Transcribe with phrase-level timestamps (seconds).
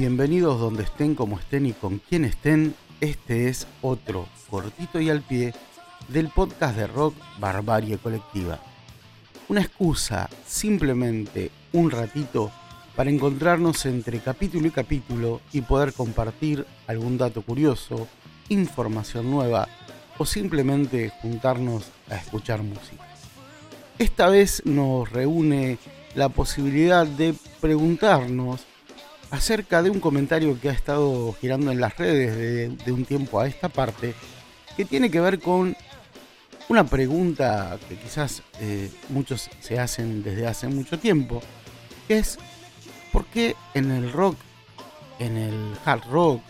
[0.00, 2.74] Bienvenidos donde estén, como estén y con quien estén.
[3.02, 5.52] Este es otro cortito y al pie
[6.08, 8.58] del podcast de rock Barbarie Colectiva.
[9.50, 12.50] Una excusa, simplemente un ratito
[12.96, 18.08] para encontrarnos entre capítulo y capítulo y poder compartir algún dato curioso,
[18.48, 19.68] información nueva
[20.16, 23.06] o simplemente juntarnos a escuchar música.
[23.98, 25.76] Esta vez nos reúne
[26.14, 28.69] la posibilidad de preguntarnos
[29.30, 33.46] acerca de un comentario que ha estado girando en las redes de, un tiempo a
[33.46, 34.14] esta parte,
[34.76, 35.76] que tiene que ver con
[36.68, 41.42] una pregunta que quizás eh, muchos se hacen desde hace mucho tiempo,
[42.08, 42.38] que es
[43.12, 44.36] ¿por qué en el rock,
[45.18, 46.42] en el hard rock,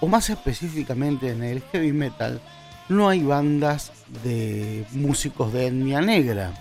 [0.00, 2.40] o más específicamente en el heavy metal,
[2.88, 6.52] no hay bandas de músicos de etnia negra?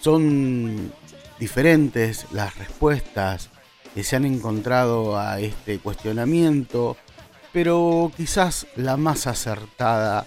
[0.00, 0.92] Son
[1.38, 3.50] diferentes las respuestas
[3.96, 6.96] se han encontrado a este cuestionamiento,
[7.52, 10.26] pero quizás la más acertada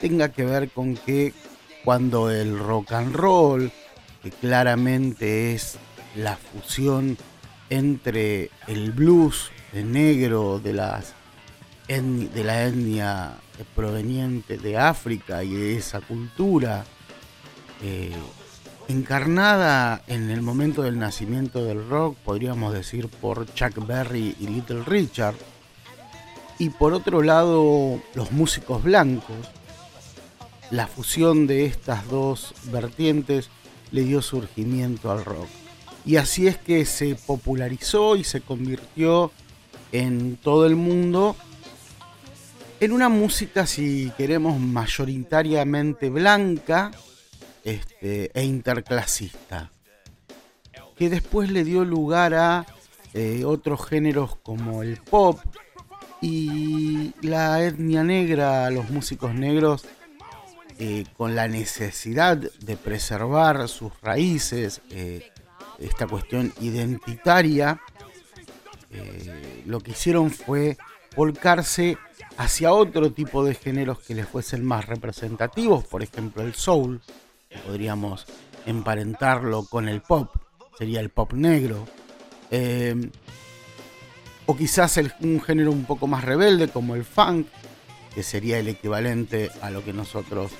[0.00, 1.34] tenga que ver con que
[1.84, 3.72] cuando el rock and roll,
[4.22, 5.78] que claramente es
[6.14, 7.16] la fusión
[7.68, 11.14] entre el blues de negro de, las,
[11.88, 13.34] de la etnia
[13.74, 16.84] proveniente de África y de esa cultura,
[17.82, 18.12] eh,
[18.90, 24.84] encarnada en el momento del nacimiento del rock, podríamos decir por Chuck Berry y Little
[24.84, 25.36] Richard,
[26.58, 29.36] y por otro lado los músicos blancos,
[30.70, 33.48] la fusión de estas dos vertientes
[33.92, 35.48] le dio surgimiento al rock.
[36.04, 39.32] Y así es que se popularizó y se convirtió
[39.92, 41.36] en todo el mundo
[42.80, 46.90] en una música, si queremos, mayoritariamente blanca,
[47.64, 49.70] este, e interclasista,
[50.96, 52.66] que después le dio lugar a
[53.14, 55.40] eh, otros géneros como el pop
[56.20, 59.84] y la etnia negra, los músicos negros,
[60.78, 65.30] eh, con la necesidad de preservar sus raíces, eh,
[65.78, 67.80] esta cuestión identitaria,
[69.66, 70.76] lo que hicieron fue
[71.16, 71.96] volcarse
[72.36, 77.00] hacia otro tipo de géneros que les fuesen más representativos, por ejemplo el soul,
[77.66, 78.26] podríamos
[78.66, 80.34] emparentarlo con el pop,
[80.78, 81.86] sería el pop negro.
[82.50, 83.10] Eh,
[84.46, 87.46] o quizás un género un poco más rebelde como el funk,
[88.14, 90.50] que sería el equivalente a lo que nosotros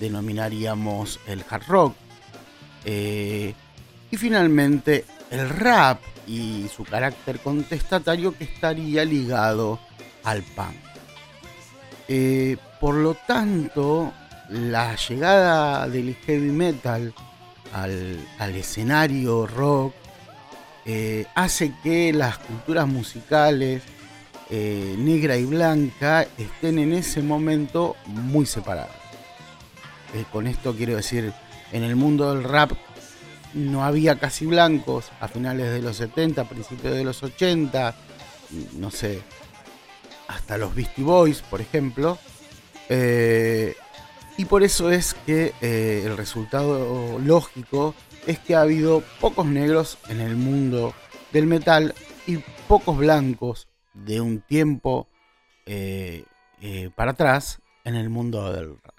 [0.00, 1.94] denominaríamos el hard rock.
[2.84, 3.54] Eh,
[4.10, 9.78] y finalmente el rap y su carácter contestatario que estaría ligado
[10.24, 10.76] al punk.
[12.08, 14.12] Eh, por lo tanto,
[14.48, 17.14] la llegada del heavy metal
[17.72, 19.94] al, escenario rock
[20.84, 23.82] eh, hace que las culturas musicales
[24.50, 28.94] eh, negra y blanca estén en ese momento muy separadas.
[30.14, 31.32] Eh, con esto quiero decir,
[31.72, 32.72] en el mundo del rap
[33.54, 37.96] no había casi blancos a finales de los 70, principios de los 80,
[38.78, 39.22] no sé,
[40.28, 42.18] hasta los Beastie Boys, por ejemplo.
[44.38, 47.94] Y por eso es que eh, el resultado lógico
[48.26, 50.92] es que ha habido pocos negros en el mundo
[51.32, 51.94] del metal
[52.26, 52.38] y
[52.68, 55.08] pocos blancos de un tiempo
[55.64, 56.24] eh,
[56.60, 58.94] eh, para atrás en el mundo del rap.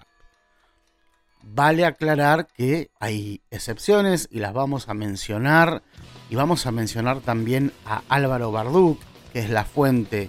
[1.42, 5.82] Vale aclarar que hay excepciones y las vamos a mencionar.
[6.30, 9.00] Y vamos a mencionar también a Álvaro Barduk,
[9.32, 10.28] que es la fuente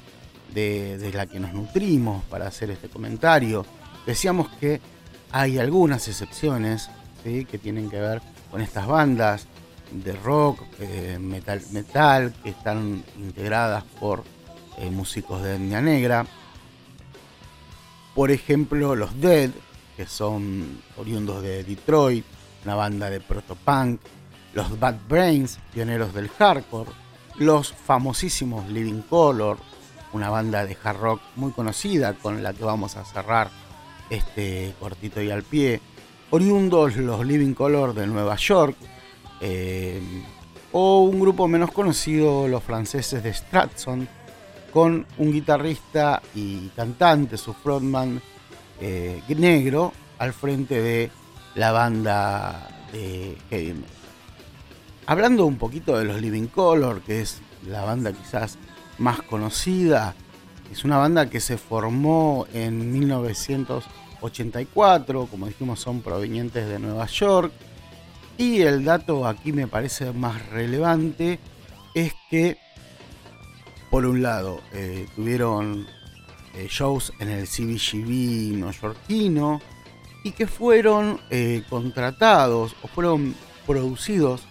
[0.53, 3.65] de, de la que nos nutrimos para hacer este comentario.
[4.05, 4.79] Decíamos que
[5.31, 6.89] hay algunas excepciones
[7.23, 9.47] que tienen que ver con estas bandas
[9.91, 14.23] de rock, eh, metal, metal, que están integradas por
[14.77, 16.25] eh, músicos de etnia negra.
[18.15, 19.51] Por ejemplo, los Dead,
[19.97, 22.25] que son oriundos de Detroit,
[22.65, 24.01] una banda de protopunk.
[24.53, 26.89] Los Bad Brains, pioneros del hardcore.
[27.37, 29.57] Los famosísimos Living Color,
[30.11, 33.49] una banda de hard rock muy conocida con la que vamos a cerrar
[34.09, 35.81] este cortito y al pie,
[36.31, 38.75] oriundos los Living Color de Nueva York,
[39.41, 40.01] eh,
[40.71, 44.07] o un grupo menos conocido, los franceses de Stratson,
[44.71, 48.21] con un guitarrista y cantante, su frontman
[48.79, 51.11] eh, negro, al frente de
[51.55, 53.89] la banda de heavy metal.
[55.07, 58.57] Hablando un poquito de los Living Color, que es la banda quizás
[58.99, 60.13] más conocida,
[60.71, 67.53] es una banda que se formó en 1984, como dijimos son provenientes de Nueva York.
[68.37, 71.39] Y el dato aquí me parece más relevante
[71.93, 72.57] es que
[73.89, 75.87] por un lado, eh, tuvieron
[76.53, 79.61] eh, shows en el CBGB neoyorquino
[80.23, 83.35] y que fueron eh, contratados o fueron
[83.65, 84.41] producidos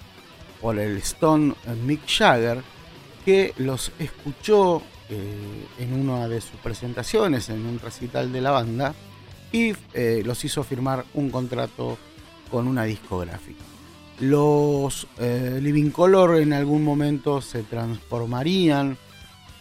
[0.60, 1.54] por el Stone
[1.84, 2.62] Mick Jagger,
[3.24, 8.94] que los escuchó en una de sus presentaciones en un recital de la banda
[9.52, 11.96] y los hizo firmar un contrato
[12.50, 13.62] con una discográfica.
[14.20, 18.98] Los Living Color en algún momento se transformarían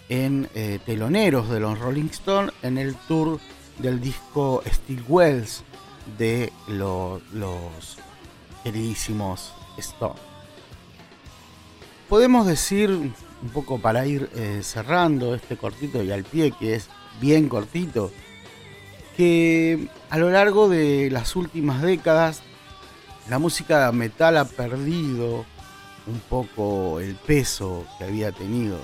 [0.10, 3.40] en eh, teloneros de los Rolling Stones en el tour
[3.80, 5.64] del disco Steel Wells
[6.18, 7.98] de los
[8.64, 10.22] queridísimos Stones.
[12.10, 13.12] Podemos decir,
[13.42, 16.90] un poco para ir eh, cerrando este cortito y al pie, que es
[17.22, 18.12] bien cortito,
[19.16, 22.42] que a lo largo de las últimas décadas
[23.30, 25.46] la música metal ha perdido
[26.08, 28.80] un poco el peso que había tenido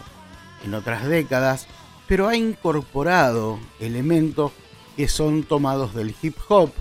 [0.65, 1.67] en otras décadas,
[2.07, 4.51] pero ha incorporado elementos
[4.97, 6.71] que son tomados del hip hop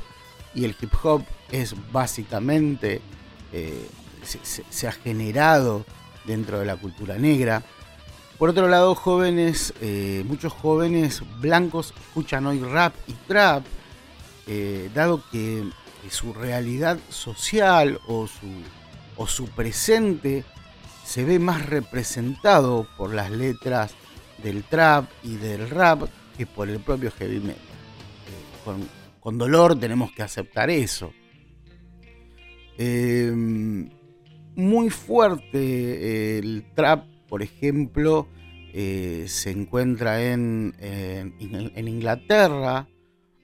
[0.55, 3.01] y el hip hop es básicamente,
[3.53, 3.89] eh,
[4.23, 5.85] se, ha generado
[6.25, 7.63] dentro de la cultura negra.
[8.39, 13.65] Por otro lado, jóvenes, eh, muchos jóvenes blancos escuchan hoy rap y trap,
[14.47, 15.65] eh, dado que,
[16.11, 18.49] su realidad social o su,
[19.17, 20.45] o su presente
[21.05, 23.95] se ve más representado por las letras
[24.43, 27.63] del trap y del rap que por el propio heavy metal.
[27.63, 28.87] Eh,
[29.21, 31.13] con, dolor tenemos que aceptar eso.
[32.79, 33.89] Em,
[34.55, 38.29] muy fuerte el trap, por ejemplo,
[38.75, 42.89] eh, se encuentra en, en, Inglaterra,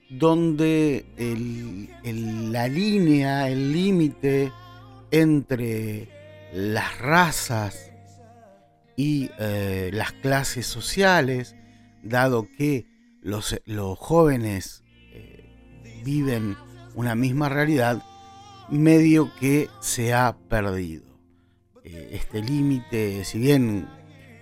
[0.09, 1.05] donde
[2.51, 4.51] la línea, el límite
[5.11, 6.09] entre
[6.53, 7.91] las razas
[8.95, 11.55] y eh, las clases sociales,
[12.03, 12.85] dado que
[13.21, 13.55] los,
[13.97, 14.83] jóvenes
[15.13, 16.57] eh, viven
[16.95, 18.03] una misma realidad,
[18.71, 21.03] medio que se ha perdido.
[21.83, 23.87] Eh, este límite, si bien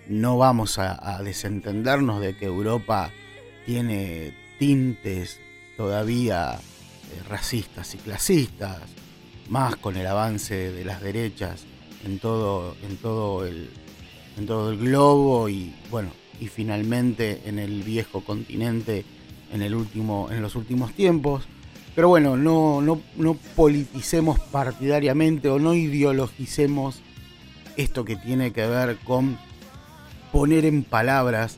[0.08, 3.12] no vamos a, desentendernos de que Europa
[3.66, 5.40] tiene tintes
[5.76, 6.60] todavía
[7.30, 8.80] racistas y clasistas,
[9.50, 11.66] más con el avance de las derechas
[12.06, 12.76] en todo,
[13.46, 13.70] el,
[14.78, 19.06] globo y bueno, y finalmente en el viejo continente
[19.52, 21.48] en los últimos tiempos.
[21.98, 27.02] Pero bueno, no, no, no politicemos partidariamente o no ideologicemos
[27.76, 29.36] esto que tiene que ver con
[30.32, 31.58] poner en palabras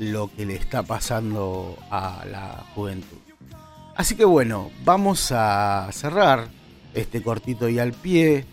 [0.00, 3.18] lo que le está pasando a la juventud.
[3.94, 6.48] Así que bueno, vamos a cerrar
[6.92, 8.44] este cortito y al pie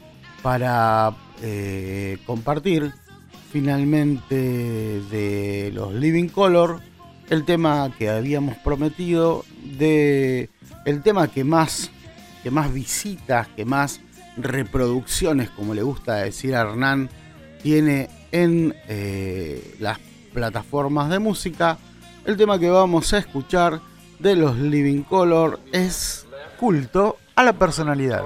[0.43, 2.93] para eh, compartir
[3.51, 4.35] finalmente
[5.09, 6.81] de los Living Color
[7.31, 10.51] el tema que habíamos prometido de
[10.85, 11.91] el tema que más
[12.43, 14.01] que más visitas, que más
[14.35, 17.09] reproducciones, como le gusta decir a Hernán,
[17.63, 19.97] tiene en eh, las
[20.33, 21.77] plataformas de música.
[22.25, 23.79] El tema que vamos a escuchar
[24.19, 26.27] de los Living Color es
[26.59, 28.25] culto a la personalidad.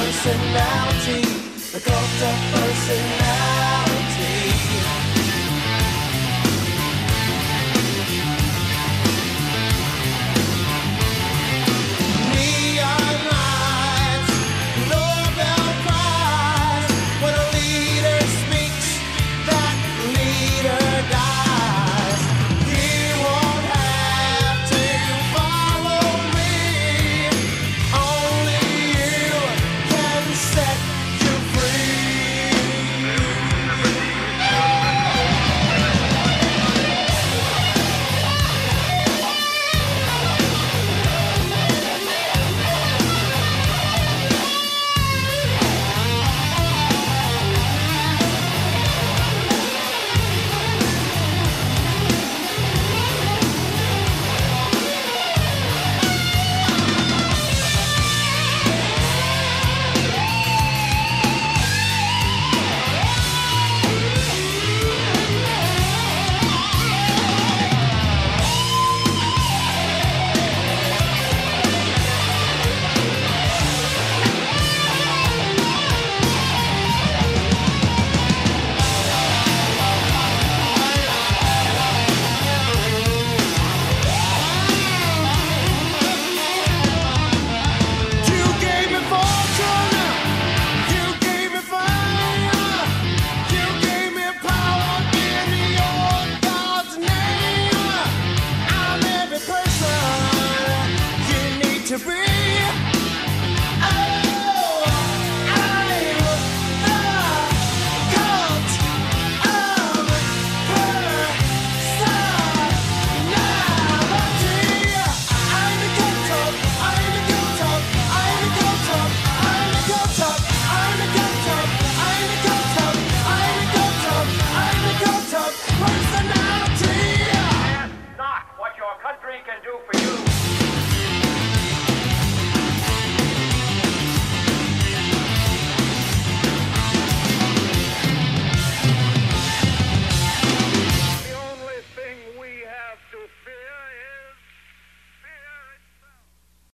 [0.51, 1.21] personality,
[1.71, 3.30] the cult of personality.